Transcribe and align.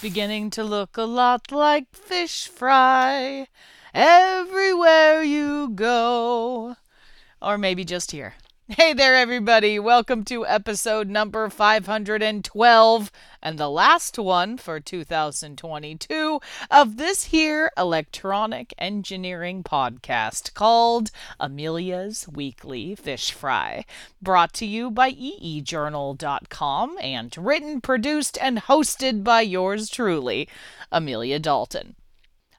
beginning 0.00 0.50
to 0.50 0.64
look 0.64 0.96
a 0.96 1.02
lot 1.02 1.50
like 1.50 1.94
fish 1.94 2.48
fry 2.48 3.46
everywhere 3.94 5.22
you 5.22 5.70
go. 5.70 6.76
Or 7.40 7.58
maybe 7.58 7.84
just 7.84 8.10
here. 8.10 8.34
Hey 8.68 8.94
there, 8.94 9.14
everybody. 9.14 9.78
Welcome 9.78 10.24
to 10.24 10.44
episode 10.44 11.08
number 11.08 11.48
512 11.48 13.12
and 13.40 13.58
the 13.58 13.70
last 13.70 14.18
one 14.18 14.56
for 14.56 14.80
2022 14.80 16.40
of 16.68 16.96
this 16.96 17.26
here 17.26 17.70
electronic 17.78 18.74
engineering 18.76 19.62
podcast 19.62 20.52
called 20.54 21.12
Amelia's 21.38 22.26
Weekly 22.26 22.96
Fish 22.96 23.30
Fry, 23.30 23.84
brought 24.20 24.52
to 24.54 24.66
you 24.66 24.90
by 24.90 25.12
eejournal.com 25.12 26.98
and 27.00 27.38
written, 27.38 27.80
produced, 27.80 28.36
and 28.40 28.58
hosted 28.62 29.22
by 29.22 29.42
yours 29.42 29.88
truly, 29.88 30.48
Amelia 30.90 31.38
Dalton. 31.38 31.94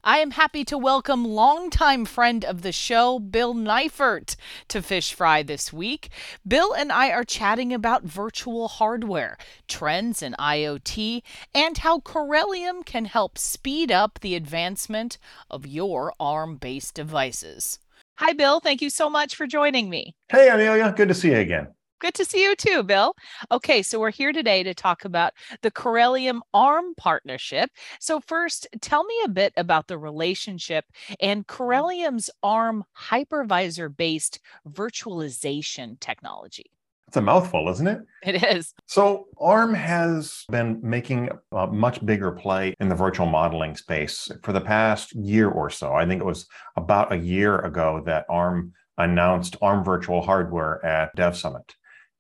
I 0.03 0.19
am 0.19 0.31
happy 0.31 0.63
to 0.65 0.77
welcome 0.77 1.25
longtime 1.25 2.05
friend 2.05 2.45
of 2.45 2.61
the 2.61 2.71
show, 2.71 3.19
Bill 3.19 3.53
Neifert, 3.53 4.35
to 4.67 4.81
Fish 4.81 5.13
Fry 5.13 5.43
this 5.43 5.73
week. 5.73 6.09
Bill 6.47 6.73
and 6.73 6.91
I 6.91 7.09
are 7.11 7.23
chatting 7.23 7.73
about 7.73 8.03
virtual 8.03 8.67
hardware, 8.67 9.37
trends 9.67 10.21
in 10.21 10.35
IoT, 10.39 11.23
and 11.53 11.79
how 11.79 11.99
Corellium 11.99 12.85
can 12.85 13.05
help 13.05 13.37
speed 13.37 13.91
up 13.91 14.19
the 14.19 14.35
advancement 14.35 15.17
of 15.49 15.65
your 15.65 16.13
ARM 16.19 16.57
based 16.57 16.93
devices. 16.93 17.79
Hi, 18.17 18.33
Bill. 18.33 18.59
Thank 18.59 18.81
you 18.81 18.89
so 18.89 19.09
much 19.09 19.35
for 19.35 19.47
joining 19.47 19.89
me. 19.89 20.15
Hey, 20.29 20.49
Amelia. 20.49 20.93
Good 20.95 21.07
to 21.09 21.13
see 21.13 21.29
you 21.29 21.37
again. 21.37 21.67
Good 21.99 22.13
to 22.15 22.25
see 22.25 22.43
you 22.43 22.55
too, 22.55 22.83
Bill. 22.83 23.15
Okay, 23.51 23.81
so 23.81 23.99
we're 23.99 24.11
here 24.11 24.31
today 24.31 24.61
to 24.61 24.75
talk 24.75 25.03
about 25.03 25.33
the 25.63 25.71
Corellium 25.71 26.41
ARM 26.53 26.93
partnership. 26.95 27.71
So, 27.99 28.19
first, 28.19 28.67
tell 28.81 29.03
me 29.03 29.15
a 29.25 29.29
bit 29.29 29.51
about 29.57 29.87
the 29.87 29.97
relationship 29.97 30.85
and 31.19 31.47
mm-hmm. 31.47 31.63
Corellium's 31.63 32.29
ARM 32.43 32.83
hypervisor 32.95 33.95
based 33.95 34.39
virtualization 34.69 35.99
technology. 35.99 36.65
It's 37.07 37.17
a 37.17 37.21
mouthful, 37.21 37.67
isn't 37.69 37.87
it? 37.87 38.01
It 38.21 38.43
is. 38.43 38.75
So, 38.85 39.25
ARM 39.39 39.73
has 39.73 40.43
been 40.51 40.79
making 40.83 41.29
a 41.51 41.65
much 41.65 42.05
bigger 42.05 42.31
play 42.31 42.75
in 42.79 42.89
the 42.89 42.95
virtual 42.95 43.25
modeling 43.25 43.75
space 43.75 44.29
for 44.43 44.53
the 44.53 44.61
past 44.61 45.15
year 45.15 45.49
or 45.49 45.71
so. 45.71 45.93
I 45.93 46.05
think 46.05 46.21
it 46.21 46.25
was 46.25 46.45
about 46.75 47.11
a 47.11 47.17
year 47.17 47.57
ago 47.57 48.03
that 48.05 48.27
ARM 48.29 48.73
announced 48.99 49.55
ARM 49.63 49.83
virtual 49.83 50.21
hardware 50.21 50.85
at 50.85 51.15
Dev 51.15 51.35
Summit. 51.35 51.73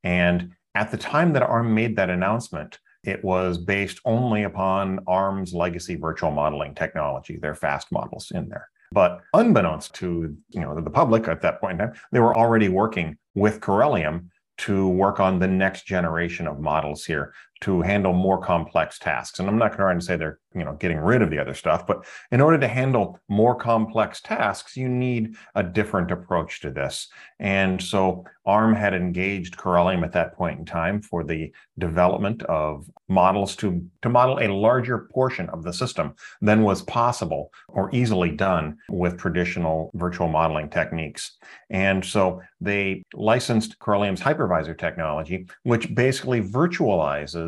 And 0.03 0.51
at 0.75 0.91
the 0.91 0.97
time 0.97 1.33
that 1.33 1.43
ARM 1.43 1.73
made 1.73 1.95
that 1.95 2.09
announcement, 2.09 2.79
it 3.03 3.23
was 3.23 3.57
based 3.57 3.99
only 4.05 4.43
upon 4.43 4.99
ARM's 5.07 5.53
legacy 5.53 5.95
virtual 5.95 6.31
modeling 6.31 6.75
technology, 6.75 7.37
their 7.37 7.55
fast 7.55 7.91
models 7.91 8.31
in 8.33 8.49
there. 8.49 8.69
But 8.91 9.21
unbeknownst 9.33 9.93
to 9.95 10.35
you 10.49 10.61
know 10.61 10.79
the 10.79 10.89
public 10.89 11.27
at 11.27 11.41
that 11.41 11.59
point 11.59 11.81
in 11.81 11.87
time, 11.87 11.97
they 12.11 12.19
were 12.19 12.37
already 12.37 12.69
working 12.69 13.17
with 13.35 13.59
Corellium 13.59 14.27
to 14.59 14.87
work 14.87 15.19
on 15.19 15.39
the 15.39 15.47
next 15.47 15.85
generation 15.85 16.47
of 16.47 16.59
models 16.59 17.05
here 17.05 17.33
to 17.61 17.81
handle 17.81 18.13
more 18.13 18.39
complex 18.39 18.99
tasks. 18.99 19.39
And 19.39 19.47
I'm 19.47 19.57
not 19.57 19.77
going 19.77 19.99
to 19.99 20.05
say 20.05 20.15
they're, 20.15 20.39
you 20.53 20.63
know, 20.63 20.73
getting 20.73 20.97
rid 20.97 21.21
of 21.21 21.29
the 21.29 21.39
other 21.39 21.53
stuff, 21.53 21.87
but 21.87 22.05
in 22.31 22.41
order 22.41 22.57
to 22.57 22.67
handle 22.67 23.19
more 23.27 23.55
complex 23.55 24.21
tasks, 24.21 24.75
you 24.75 24.89
need 24.89 25.35
a 25.55 25.63
different 25.63 26.11
approach 26.11 26.61
to 26.61 26.71
this. 26.71 27.07
And 27.39 27.81
so 27.81 28.25
ARM 28.45 28.73
had 28.73 28.93
engaged 28.93 29.57
Corellium 29.57 30.03
at 30.03 30.13
that 30.13 30.35
point 30.35 30.59
in 30.59 30.65
time 30.65 31.01
for 31.01 31.23
the 31.23 31.51
development 31.77 32.43
of 32.43 32.89
models 33.09 33.55
to, 33.57 33.85
to 34.01 34.09
model 34.09 34.39
a 34.39 34.47
larger 34.47 35.07
portion 35.13 35.49
of 35.49 35.63
the 35.63 35.73
system 35.73 36.13
than 36.41 36.63
was 36.63 36.81
possible 36.83 37.51
or 37.67 37.89
easily 37.93 38.31
done 38.31 38.77
with 38.89 39.17
traditional 39.17 39.91
virtual 39.95 40.27
modeling 40.27 40.69
techniques. 40.69 41.37
And 41.69 42.03
so 42.03 42.41
they 42.61 43.03
licensed 43.13 43.77
Corellium's 43.79 44.21
hypervisor 44.21 44.77
technology, 44.77 45.47
which 45.63 45.93
basically 45.93 46.41
virtualizes 46.41 47.46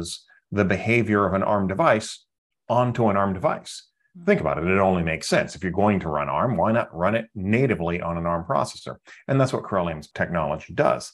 the 0.51 0.65
behavior 0.65 1.25
of 1.25 1.33
an 1.33 1.43
ARM 1.43 1.67
device 1.67 2.25
onto 2.67 3.09
an 3.09 3.17
ARM 3.17 3.33
device. 3.33 3.87
Hmm. 4.17 4.25
Think 4.25 4.41
about 4.41 4.57
it. 4.57 4.65
It 4.65 4.79
only 4.79 5.03
makes 5.03 5.27
sense. 5.27 5.55
If 5.55 5.63
you're 5.63 5.71
going 5.71 5.99
to 6.01 6.09
run 6.09 6.29
ARM, 6.29 6.57
why 6.57 6.71
not 6.71 6.95
run 6.95 7.15
it 7.15 7.27
natively 7.35 8.01
on 8.01 8.17
an 8.17 8.25
ARM 8.25 8.45
processor? 8.45 8.97
And 9.27 9.39
that's 9.39 9.53
what 9.53 9.63
Corellium's 9.63 10.09
technology 10.11 10.73
does 10.73 11.11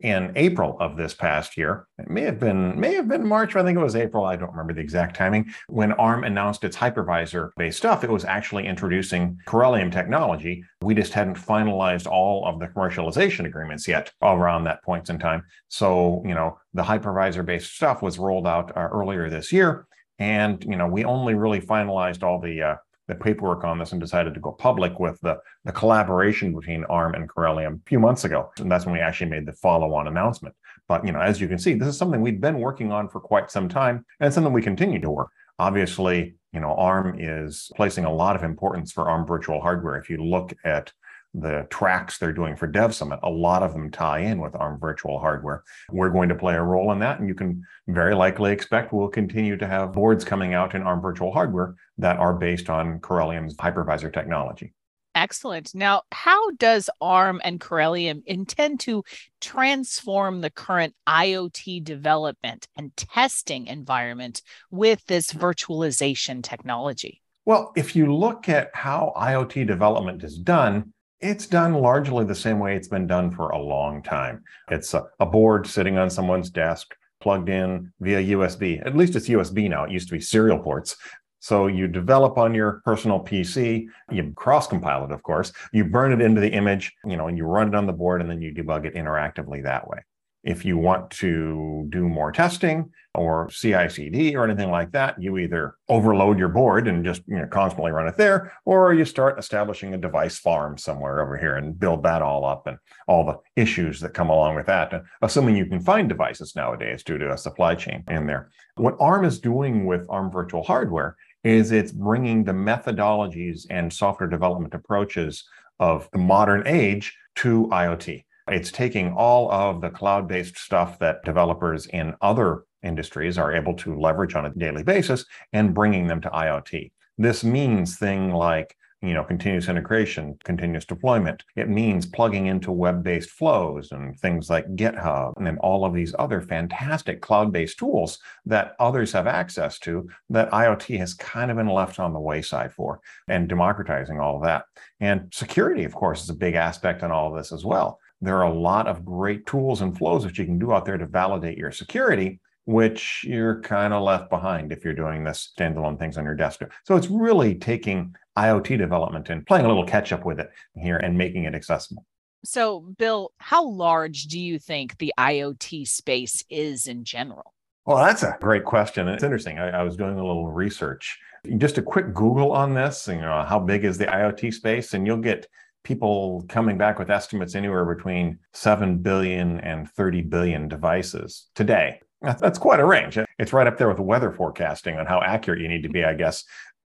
in 0.00 0.32
April 0.36 0.76
of 0.78 0.96
this 0.96 1.14
past 1.14 1.56
year. 1.56 1.86
It 1.98 2.10
may 2.10 2.22
have 2.22 2.38
been 2.38 2.78
may 2.78 2.94
have 2.94 3.08
been 3.08 3.26
March. 3.26 3.56
I 3.56 3.62
think 3.62 3.78
it 3.78 3.82
was 3.82 3.96
April. 3.96 4.24
I 4.24 4.36
don't 4.36 4.50
remember 4.50 4.74
the 4.74 4.80
exact 4.80 5.16
timing. 5.16 5.52
When 5.68 5.92
ARM 5.92 6.24
announced 6.24 6.64
its 6.64 6.76
hypervisor-based 6.76 7.78
stuff, 7.78 8.04
it 8.04 8.10
was 8.10 8.24
actually 8.24 8.66
introducing 8.66 9.38
Corellium 9.46 9.90
technology. 9.90 10.64
We 10.82 10.94
just 10.94 11.14
hadn't 11.14 11.36
finalized 11.36 12.06
all 12.06 12.46
of 12.46 12.60
the 12.60 12.68
commercialization 12.68 13.46
agreements 13.46 13.88
yet 13.88 14.12
around 14.22 14.64
that 14.64 14.82
point 14.84 15.08
in 15.08 15.18
time. 15.18 15.44
So 15.68 16.22
you 16.26 16.34
know 16.34 16.58
the 16.74 16.82
hypervisor-based 16.82 17.74
stuff 17.74 18.02
was 18.02 18.18
rolled 18.18 18.46
out 18.46 18.76
uh, 18.76 18.80
earlier 18.80 19.30
this 19.30 19.52
year. 19.52 19.86
And 20.18 20.64
you 20.64 20.76
know, 20.76 20.86
we 20.86 21.04
only 21.04 21.34
really 21.34 21.60
finalized 21.60 22.22
all 22.22 22.40
the 22.40 22.62
uh, 22.62 22.76
the 23.08 23.14
paperwork 23.14 23.64
on 23.64 23.78
this 23.78 23.92
and 23.92 24.00
decided 24.00 24.34
to 24.34 24.40
go 24.40 24.52
public 24.52 24.98
with 24.98 25.20
the, 25.20 25.38
the 25.64 25.72
collaboration 25.72 26.54
between 26.54 26.84
ARM 26.84 27.14
and 27.14 27.28
Corellium 27.28 27.76
a 27.76 27.84
few 27.86 28.00
months 28.00 28.24
ago. 28.24 28.50
And 28.58 28.70
that's 28.70 28.84
when 28.84 28.94
we 28.94 29.00
actually 29.00 29.30
made 29.30 29.46
the 29.46 29.52
follow-on 29.52 30.08
announcement. 30.08 30.54
But 30.88 31.04
you 31.04 31.12
know, 31.12 31.20
as 31.20 31.40
you 31.40 31.48
can 31.48 31.58
see, 31.58 31.74
this 31.74 31.88
is 31.88 31.96
something 31.96 32.20
we've 32.20 32.40
been 32.40 32.58
working 32.58 32.92
on 32.92 33.08
for 33.08 33.20
quite 33.20 33.50
some 33.50 33.68
time, 33.68 34.04
and 34.20 34.32
something 34.32 34.52
we 34.52 34.62
continue 34.62 35.00
to 35.00 35.10
work. 35.10 35.30
Obviously, 35.58 36.36
you 36.52 36.60
know, 36.60 36.74
ARM 36.74 37.16
is 37.18 37.70
placing 37.76 38.04
a 38.04 38.12
lot 38.12 38.36
of 38.36 38.42
importance 38.42 38.92
for 38.92 39.08
ARM 39.08 39.26
virtual 39.26 39.60
hardware. 39.60 39.96
If 39.96 40.08
you 40.10 40.18
look 40.18 40.54
at 40.64 40.92
the 41.38 41.66
tracks 41.70 42.18
they're 42.18 42.32
doing 42.32 42.56
for 42.56 42.66
Dev 42.66 42.94
Summit, 42.94 43.20
a 43.22 43.30
lot 43.30 43.62
of 43.62 43.72
them 43.72 43.90
tie 43.90 44.20
in 44.20 44.40
with 44.40 44.54
ARM 44.54 44.80
virtual 44.80 45.18
hardware. 45.18 45.62
We're 45.90 46.10
going 46.10 46.30
to 46.30 46.34
play 46.34 46.54
a 46.54 46.62
role 46.62 46.92
in 46.92 46.98
that, 47.00 47.20
and 47.20 47.28
you 47.28 47.34
can 47.34 47.62
very 47.86 48.14
likely 48.14 48.52
expect 48.52 48.92
we'll 48.92 49.08
continue 49.08 49.56
to 49.58 49.66
have 49.66 49.92
boards 49.92 50.24
coming 50.24 50.54
out 50.54 50.74
in 50.74 50.82
ARM 50.82 51.02
virtual 51.02 51.32
hardware 51.32 51.74
that 51.98 52.18
are 52.18 52.34
based 52.34 52.70
on 52.70 53.00
Corellium's 53.00 53.56
hypervisor 53.56 54.12
technology. 54.12 54.72
Excellent. 55.14 55.74
Now, 55.74 56.02
how 56.12 56.50
does 56.52 56.90
ARM 57.00 57.40
and 57.42 57.58
Corellium 57.58 58.22
intend 58.26 58.80
to 58.80 59.02
transform 59.40 60.42
the 60.42 60.50
current 60.50 60.94
IoT 61.08 61.84
development 61.84 62.68
and 62.76 62.94
testing 62.96 63.66
environment 63.66 64.42
with 64.70 65.04
this 65.06 65.32
virtualization 65.32 66.42
technology? 66.42 67.22
Well, 67.46 67.72
if 67.76 67.96
you 67.96 68.14
look 68.14 68.48
at 68.48 68.70
how 68.74 69.14
IoT 69.16 69.66
development 69.66 70.22
is 70.22 70.36
done, 70.36 70.92
it's 71.20 71.46
done 71.46 71.74
largely 71.74 72.24
the 72.24 72.34
same 72.34 72.58
way 72.58 72.76
it's 72.76 72.88
been 72.88 73.06
done 73.06 73.30
for 73.30 73.50
a 73.50 73.58
long 73.58 74.02
time. 74.02 74.42
It's 74.70 74.92
a, 74.94 75.04
a, 75.18 75.26
board 75.26 75.66
sitting 75.66 75.98
on 75.98 76.10
someone's 76.10 76.50
desk, 76.50 76.94
plugged 77.20 77.48
in 77.48 77.92
via 78.00 78.36
USB. 78.36 78.84
At 78.84 78.96
least 78.96 79.16
it's 79.16 79.28
USB 79.28 79.68
now. 79.68 79.84
It 79.84 79.90
used 79.90 80.08
to 80.08 80.14
be 80.14 80.20
serial 80.20 80.58
ports. 80.58 80.96
So 81.40 81.68
you 81.68 81.86
develop 81.86 82.38
on 82.38 82.54
your 82.54 82.80
personal 82.84 83.20
PC, 83.20 83.86
you 84.10 84.32
cross 84.34 84.66
compile 84.66 85.04
it, 85.04 85.12
of 85.12 85.22
course, 85.22 85.52
you 85.72 85.84
burn 85.84 86.12
it 86.12 86.20
into 86.20 86.40
the 86.40 86.50
image, 86.50 86.92
you 87.04 87.16
know, 87.16 87.28
and 87.28 87.38
you 87.38 87.44
run 87.44 87.68
it 87.68 87.74
on 87.74 87.86
the 87.86 87.92
board 87.92 88.20
and 88.20 88.28
then 88.28 88.42
you 88.42 88.52
debug 88.52 88.84
it 88.84 88.94
interactively 88.94 89.62
that 89.62 89.86
way. 89.86 89.98
If 90.46 90.64
you 90.64 90.78
want 90.78 91.10
to 91.22 91.86
do 91.90 92.08
more 92.08 92.30
testing 92.30 92.92
or 93.16 93.48
CI/CD 93.50 94.36
or 94.36 94.44
anything 94.44 94.70
like 94.70 94.92
that, 94.92 95.20
you 95.20 95.38
either 95.38 95.74
overload 95.88 96.38
your 96.38 96.50
board 96.50 96.86
and 96.86 97.04
just 97.04 97.22
you 97.26 97.36
know, 97.36 97.48
constantly 97.48 97.90
run 97.90 98.06
it 98.06 98.16
there, 98.16 98.52
or 98.64 98.94
you 98.94 99.04
start 99.04 99.40
establishing 99.40 99.92
a 99.92 99.98
device 99.98 100.38
farm 100.38 100.78
somewhere 100.78 101.20
over 101.20 101.36
here 101.36 101.56
and 101.56 101.80
build 101.80 102.04
that 102.04 102.22
all 102.22 102.44
up 102.44 102.68
and 102.68 102.78
all 103.08 103.26
the 103.26 103.60
issues 103.60 103.98
that 104.00 104.14
come 104.14 104.30
along 104.30 104.54
with 104.54 104.66
that. 104.66 105.02
Assuming 105.20 105.56
you 105.56 105.66
can 105.66 105.80
find 105.80 106.08
devices 106.08 106.54
nowadays 106.54 107.02
due 107.02 107.18
to 107.18 107.32
a 107.32 107.36
supply 107.36 107.74
chain 107.74 108.04
in 108.08 108.26
there. 108.26 108.50
What 108.76 108.96
ARM 109.00 109.24
is 109.24 109.40
doing 109.40 109.84
with 109.84 110.06
ARM 110.08 110.30
virtual 110.30 110.62
hardware 110.62 111.16
is 111.42 111.72
it's 111.72 111.90
bringing 111.90 112.44
the 112.44 112.52
methodologies 112.52 113.66
and 113.68 113.92
software 113.92 114.28
development 114.28 114.74
approaches 114.74 115.42
of 115.80 116.08
the 116.12 116.18
modern 116.18 116.62
age 116.66 117.16
to 117.36 117.66
IoT. 117.72 118.25
It's 118.48 118.70
taking 118.70 119.12
all 119.12 119.50
of 119.50 119.80
the 119.80 119.90
cloud 119.90 120.28
based 120.28 120.56
stuff 120.56 120.98
that 121.00 121.24
developers 121.24 121.86
in 121.86 122.14
other 122.20 122.62
industries 122.82 123.38
are 123.38 123.54
able 123.54 123.74
to 123.74 123.98
leverage 123.98 124.36
on 124.36 124.46
a 124.46 124.54
daily 124.54 124.84
basis 124.84 125.24
and 125.52 125.74
bringing 125.74 126.06
them 126.06 126.20
to 126.20 126.30
IoT. 126.30 126.92
This 127.18 127.42
means 127.42 127.98
things 127.98 128.32
like 128.32 128.76
you 129.02 129.12
know 129.12 129.24
continuous 129.24 129.68
integration 129.68 130.38
continuous 130.44 130.84
deployment. 130.84 131.42
It 131.56 131.68
means 131.68 132.06
plugging 132.06 132.46
into 132.46 132.70
web-based 132.70 133.30
flows 133.30 133.90
and 133.90 134.18
things 134.18 134.48
like 134.48 134.76
github 134.76 135.34
and 135.36 135.58
all 135.58 135.84
of 135.84 135.92
these 135.92 136.14
other 136.18 136.40
fantastic 136.40 137.20
cloud-based 137.20 137.78
tools 137.78 138.18
that 138.46 138.74
others 138.78 139.12
have 139.12 139.26
access 139.26 139.78
to 139.80 140.08
that 140.30 140.50
iot 140.52 140.98
has 140.98 141.14
kind 141.14 141.50
of 141.50 141.56
been 141.56 141.68
left 141.68 141.98
on 141.98 142.12
the 142.12 142.20
wayside 142.20 142.72
for 142.72 143.00
and 143.28 143.48
democratizing 143.48 144.20
all 144.20 144.36
of 144.36 144.44
that. 144.44 144.64
And 145.00 145.32
security 145.34 145.84
of 145.84 145.94
course 145.94 146.22
is 146.22 146.30
a 146.30 146.34
big 146.34 146.54
aspect 146.54 147.02
in 147.02 147.10
all 147.10 147.30
of 147.30 147.36
this 147.36 147.52
as 147.52 147.64
well 147.64 147.98
there 148.20 148.38
are 148.38 148.50
a 148.50 148.58
lot 148.58 148.86
of 148.86 149.04
great 149.04 149.46
tools 149.46 149.82
and 149.82 149.96
flows 149.96 150.22
that 150.24 150.38
you 150.38 150.44
can 150.44 150.58
do 150.58 150.72
out 150.72 150.84
there 150.84 150.98
to 150.98 151.06
validate 151.06 151.58
your 151.58 151.72
security. 151.72 152.40
which 152.68 153.24
you're 153.24 153.60
kind 153.60 153.94
of 153.94 154.02
left 154.02 154.28
behind 154.28 154.72
if 154.72 154.84
you're 154.84 154.92
doing 154.92 155.22
this 155.22 155.52
standalone 155.56 155.96
things 155.96 156.18
on 156.18 156.24
your 156.24 156.34
desktop. 156.34 156.68
So 156.82 156.96
it's 156.96 157.06
really 157.06 157.54
taking 157.54 158.16
IoT 158.36 158.76
development 158.76 159.30
and 159.30 159.46
playing 159.46 159.66
a 159.66 159.68
little 159.68 159.86
catch 159.86 160.12
up 160.12 160.24
with 160.24 160.40
it 160.40 160.50
here 160.74 160.96
and 160.96 161.16
making 161.16 161.44
it 161.44 161.54
accessible. 161.54 162.04
So, 162.44 162.80
Bill, 162.98 163.32
how 163.38 163.66
large 163.66 164.24
do 164.24 164.38
you 164.38 164.58
think 164.58 164.98
the 164.98 165.12
IoT 165.18 165.86
space 165.88 166.44
is 166.50 166.86
in 166.86 167.04
general? 167.04 167.54
Well, 167.86 168.04
that's 168.04 168.22
a 168.22 168.36
great 168.40 168.64
question. 168.64 169.08
It's 169.08 169.22
interesting. 169.22 169.58
I, 169.58 169.80
I, 169.80 169.82
was 169.82 169.96
doing 169.96 170.18
a 170.18 170.26
little 170.26 170.48
research. 170.48 171.18
Just 171.58 171.78
a 171.78 171.82
quick 171.82 172.12
Google 172.14 172.50
on 172.52 172.74
this, 172.74 173.06
you 173.06 173.20
know, 173.20 173.44
how 173.48 173.60
big 173.60 173.84
is 173.84 173.96
the 173.96 174.06
IoT 174.06 174.52
space? 174.52 174.94
And 174.94 175.06
you'll 175.06 175.18
get 175.18 175.46
people 175.86 176.44
coming 176.48 176.76
back 176.76 176.98
with 176.98 177.10
estimates 177.10 177.54
anywhere 177.54 177.84
between 177.84 178.40
7 178.54 178.98
billion 178.98 179.60
and 179.60 179.88
30 179.88 180.22
billion 180.22 180.66
devices 180.66 181.46
today. 181.54 182.00
That's 182.20 182.58
quite 182.58 182.80
a 182.80 182.84
range. 182.84 183.16
It's 183.38 183.52
right 183.52 183.68
up 183.68 183.78
there 183.78 183.88
with 183.88 184.00
weather 184.00 184.32
forecasting 184.32 184.96
on 184.96 185.06
how 185.06 185.22
accurate 185.22 185.60
you 185.60 185.68
need 185.68 185.84
to 185.84 185.88
be, 185.88 186.02
I 186.04 186.14
guess. 186.14 186.42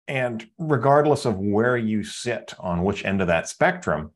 And 0.06 0.46
regardless 0.56 1.24
of 1.24 1.36
where 1.36 1.76
you 1.76 2.04
sit 2.04 2.54
on 2.60 2.84
which 2.84 3.04
end 3.04 3.20
of 3.20 3.26
that 3.26 3.48
spectrum, 3.48 4.12